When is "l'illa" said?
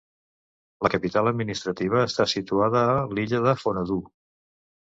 3.15-3.57